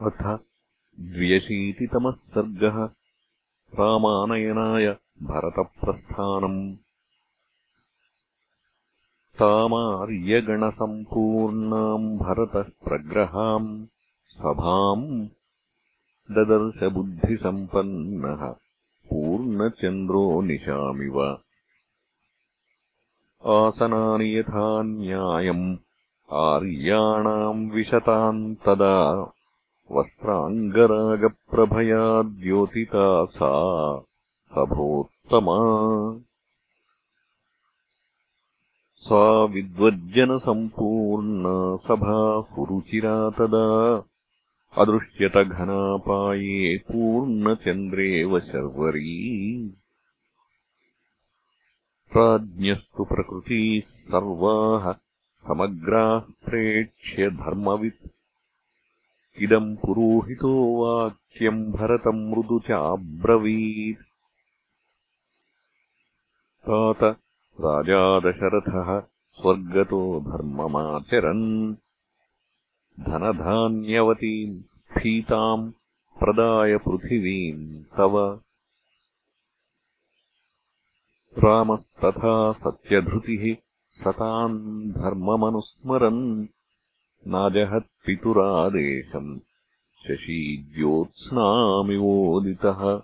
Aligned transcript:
अथ 0.00 0.38
द्व्यशीतितमः 1.00 2.10
सर्गः 2.10 2.90
रामानयनाय 3.74 4.96
भरतप्रस्थानम्। 5.22 6.76
तामार्यगणसम्पूर्णाम् 9.38 12.18
भरतः 12.18 12.62
प्रग्रहाम् 12.62 13.86
सभाम् 14.28 15.28
ददर्शबुद्धिसम्पन्नः 16.30 18.54
पूर्णचन्द्रो 19.10 20.40
निशामिव। 20.40 21.38
आसनानि 23.46 24.38
यथा 24.38 24.82
न्यायम् 24.82 25.76
आर्याणाम् 26.32 27.70
विशताम् 27.70 28.56
तदा 28.56 29.32
वस्त्राङ्गरागप्रभया 29.90 32.22
द्योतिता 32.22 33.24
सा 33.24 34.02
सभोत्तमा। 34.46 35.58
सा 38.96 39.44
विद्वज्जनसम्पूर्णा 39.44 41.76
सभा 41.76 42.42
सुरुचिरा 42.42 43.30
तदा। 43.30 44.04
अदृश्यतघनापाये 44.82 46.76
पूर्णचन्द्रेव 46.76 48.40
शर्वरी। 48.40 49.74
राज्ञस्तु 52.16 53.04
प्रकृतीः 53.04 53.90
सर्वाः 53.90 54.94
समग्राः 55.48 56.18
प्रेक्ष्य 56.18 57.30
धर्मवित् 57.30 58.19
इदम् 59.38 59.76
पुरोहितो 59.76 60.52
वाक्यम् 60.82 61.72
भरतम् 61.72 62.30
मृदु 62.30 62.58
चाब्रवीत्। 62.58 64.02
तात 66.68 67.02
राजा 67.60 68.20
दशरथः 68.20 69.00
स्वर्गतो 69.32 70.20
धर्ममाचरन्। 70.20 71.74
धनधान्यवतीम् 73.00 74.62
स्फीताम् 74.62 75.72
प्रदाय 76.18 76.76
पृथिवीम् 76.76 77.84
तव। 77.96 78.40
रामस्तथा 81.38 82.52
सत्यधृतिः 82.52 83.56
सताम् 83.90 84.90
धर्ममनुस्मरन् 84.90 86.46
नाजहत्पितुरादेशम् 87.26 89.38
शशीज्योत्स्नामिवोदितः 90.06 93.02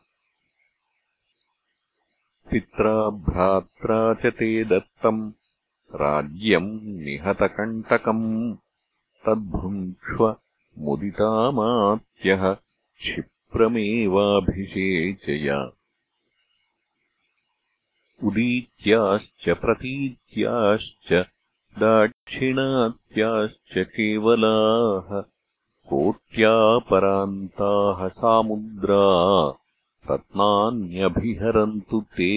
पित्रा 2.51 3.11
भ्रात्रा 3.11 4.15
च 4.15 4.27
ते 4.27 4.65
दत्तम्। 4.65 5.33
राज्यम् 5.95 6.81
निहतकण्टकम्। 6.83 8.57
तद्भुङ्क्ष्व 9.27 10.37
मुदितामात्यः। 10.79 12.57
क्षिप्रमेवाभिषेचय। 12.99 15.71
उदीत्याश्च 18.25 19.49
प्रतीत्याश्च 19.49 21.27
दाक्षिणात्याश्च 22.27 23.79
केवलाः 23.79 25.21
कोट्यापरान्ताः 25.91 28.09
सामुद्रा 28.09 29.05
रत्नान्यभिहरन्तु 30.11 32.01
ते। 32.01 32.33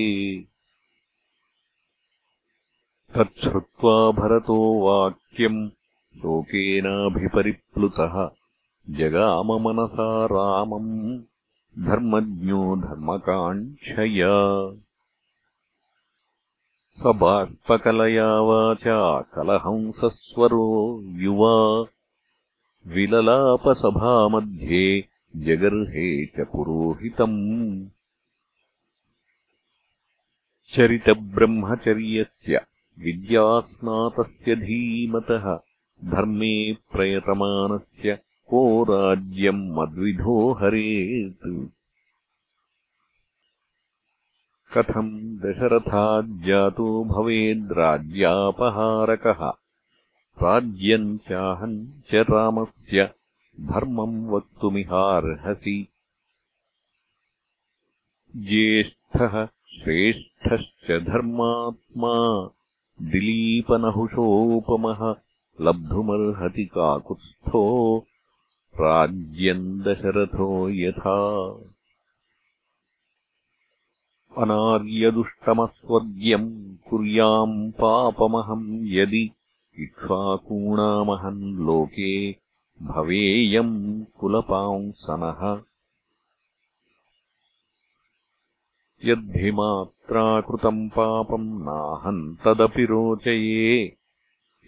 तच्छ्रुत्वा 3.16 4.12
भरतो 4.12 4.60
वाक्यम् 4.86 5.70
शोकेनाभिपरिप्लुतः 6.22 8.16
जगाममनसा 9.00 10.10
रामम् 10.32 10.94
धर्मज्ञो 11.88 12.62
धर्मकाङ्क्षया 12.76 14.36
स 16.92 17.04
बाष्पकलया 17.06 18.40
वाचा 18.40 19.22
कलहंसस्वरो 19.22 21.02
युवा। 21.02 21.86
विललापसभामध्ये 22.88 25.04
जगर्हे 25.36 26.26
च 26.26 26.40
पुरोहितम्। 26.40 27.86
चरितब्रह्मचर्यस्य 30.76 32.62
विद्यास्नातस्य 33.00 34.56
धीमतः 34.56 35.60
धर्मे 36.04 36.74
प्रयतमानस्य 36.74 38.20
को 38.48 38.84
राज्यम् 38.84 39.72
मद्विधो 39.72 40.54
हरेत् 40.54 41.79
कथम् 44.78 45.38
दशरथाज्जातो 45.38 47.04
भवेद्राज्यापहारकः 47.04 49.54
राज्यम् 50.44 51.18
चाहम् 51.18 51.88
च 52.12 52.14
रामस्य 52.14 53.12
धर्मम् 53.62 54.30
वक्तुमिहार्हसि। 54.30 55.88
ज्येष्ठः 58.36 59.46
श्रेष्ठश्च 59.46 60.92
धर्मात्मा 60.92 62.50
दिलीपनहुषोपमः 63.02 65.16
लब्धुमर्हति 65.62 66.66
काकुत्स्थो। 66.66 68.06
राज्यम् 68.82 69.82
दशरथो 69.82 70.70
यथा 70.70 71.52
अनार्यदुष्टमस्वर्ग्यम् 74.40 76.76
कुर्याम् 76.90 77.72
पापमहम् 77.72 78.80
यदि 78.84 79.32
इक्ष्वाकूणामहम् 79.80 81.66
लोके 81.66 82.36
भवेयम् 82.82 84.04
कुलपांसनः। 84.20 85.62
यद्धिमात्राकृतम् 89.06 90.90
पापम् 90.90 91.62
नाहम् 91.62 92.36
तदपि 92.46 92.86
रोचये। 92.86 93.96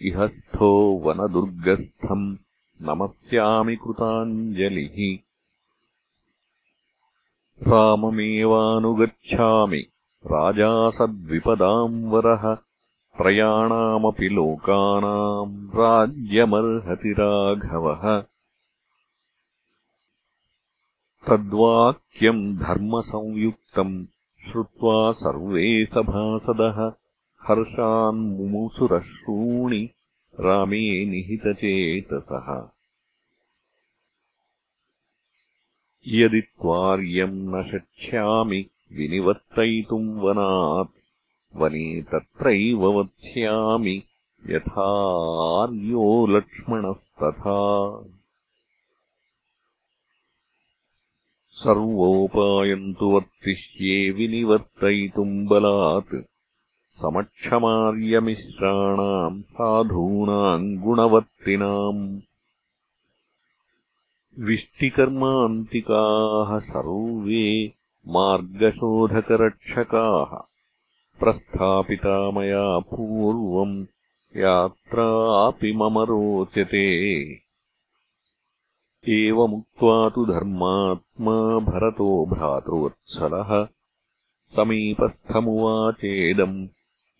इह 0.02 0.26
स्थो 0.26 1.02
वनदुर्गस्थम् 1.04 2.36
नमस्यामि 2.82 3.76
कृताञ्जलिः 3.76 5.31
राममेवानुगच्छामि। 7.68 9.86
राजासद्विपदाम् 10.26 12.04
वरः। 12.04 12.56
त्रयाणामपि 13.18 14.28
लोकानाम् 14.28 15.68
राज्यमर्हति 15.68 17.12
राघवः। 17.12 18.24
तद्वाक्यम् 21.28 22.56
धर्मसंयुक्तम् 22.56 24.06
श्रुत्वा 24.50 25.12
सर्वे 25.12 25.86
सभासदः। 25.86 26.92
हर्षान्मुमुसुरश्रूणि 27.48 29.90
रामे 30.40 31.04
निहितचेतसः 31.04 32.81
यदि 36.06 36.40
त्वार्यम् 36.40 37.34
न 37.34 37.68
शक्ष्यामि 37.72 38.66
विनिवर्तयितुम् 38.92 40.20
वनात् 40.20 40.90
वने 41.56 42.02
तत्रैव 42.02 42.98
वत्स्यामि 42.98 44.02
यथार्यो 44.50 46.26
लक्ष्मणस्तथा। 46.26 48.02
सर्वोपायम् 51.50 52.94
तु 52.94 53.06
वर्तिष्ये 53.06 54.10
विनिवर्तयितुम् 54.10 55.46
बलात् 55.46 56.24
समक्षमार्यमिश्राणाम् 57.02 59.42
साधूनाम् 59.42 60.78
गुणवर्तिनाम् 60.78 62.20
विष्टिकर्मान्तिकाः 64.38 66.58
सर्वे 66.58 67.72
मार्गशोधकरक्षकाः। 68.08 70.42
प्रस्थापिता 71.20 72.30
मया 72.30 72.78
पूर्वम् 72.78 73.86
यात्रापि 74.36 75.72
मम 75.72 75.98
रोचते। 75.98 77.38
एवमुक्त्वा 79.08 80.08
तु 80.08 80.26
धर्मात्मा 80.26 81.58
भरतो 81.58 82.26
भ्रातृवत्सलः। 82.26 83.68
समीपस्थमुवाचेदम्। 84.56 86.68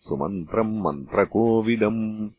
सुमन्त्रम् 0.09 0.81
मन्त्रकोविदम् 0.81 2.29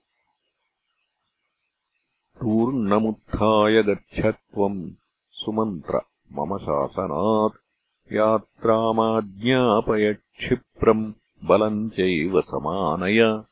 तूर्णमुत्थाय 2.44 3.82
गच्छ 3.82 4.26
त्वम् 4.26 4.90
सुमन्त्र। 5.30 6.00
मम 6.32 6.58
शासनात् 6.58 8.12
यात्रामाज्ञापयक्षिप्रम् 8.12 11.12
बलम् 11.44 11.90
चैव 11.90 12.40
समानय। 12.40 13.44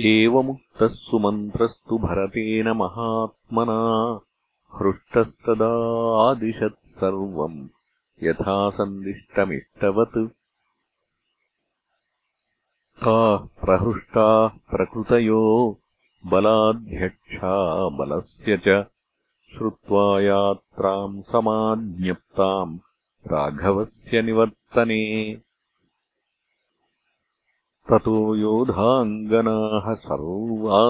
एवमुक्तः 0.00 0.88
सुमन्त्रस्तु 0.88 1.98
भरतेन 1.98 2.68
महात्मना। 2.68 4.20
हृष्टस्तदादिशत् 4.74 6.88
सर्वम्। 6.88 7.68
यथा 8.22 8.70
सन्दिष्टमिष्टवत्। 8.70 10.28
ताः 13.04 13.38
प्रहृष्टाः 13.38 14.48
प्रकृतयो 14.48 15.80
बलाध्यक्षा 16.26 17.88
बलस्य 17.88 18.56
च 18.66 18.84
श्रुत्वा 19.52 20.20
यात्राम् 20.20 21.22
समाज्ञप्ताम् 21.22 22.78
राघवस्य 23.32 24.22
निवर्तने। 24.22 25.34
ततो 27.90 28.34
योधाङ्गनाः 28.34 29.94
सर्वा 29.94 30.80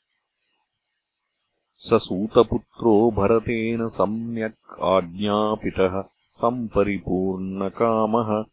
स 1.78 1.90
सूतपुत्रो 1.92 3.10
भरतेन 3.10 3.88
सम्यक् 3.88 4.82
आज्ञापितः 4.82 6.04
सम्परिपूर्णकामः। 6.36 8.44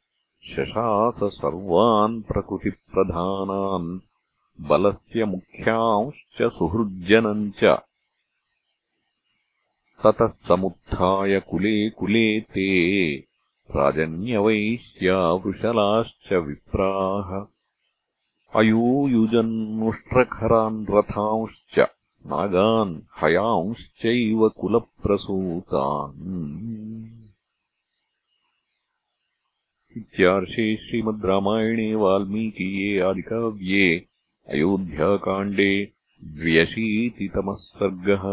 शशास 0.43 1.19
सर्वान् 1.23 2.21
प्रकृतिप्रधानान् 2.21 3.99
बलस्य 4.61 5.25
मुख्यांश्च 5.25 6.41
सुहृज्जनम् 6.41 7.51
च 7.51 7.77
ततः 10.03 10.31
समुत्थाय 10.47 11.39
कुले 11.39 11.89
कुले 11.89 12.41
ते। 12.41 13.23
राजन्यवैश्यावृषलाश्च 13.75 16.33
विप्राः। 16.33 17.45
अयूयुजन्मुष्ट्रखरान् 18.59 20.85
रथांश्च 20.89 21.85
नागान् 22.25 23.01
हयांश्चैव 23.21 24.49
कुलप्रसूतान्। 24.49 27.27
इत्यार्षे 29.97 30.75
श्रीमद् 30.75 31.25
रामायणे 31.25 31.95
वाल्मीकीये 31.95 32.99
आदिकाव्ये 32.99 34.05
अयोध्याकाण्डे 34.49 35.71
द्व्यशीतितमः 36.21 37.55
सर्गः 37.59 38.23